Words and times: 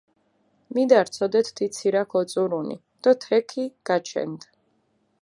მიდართჷ 0.73 1.13
სოდეთ 1.17 1.47
თი 1.55 1.65
ცირაქ 1.75 2.09
ოწურუნი 2.19 2.77
დო 3.01 3.11
თექი 3.21 3.63
გაჩენდჷ. 3.87 4.47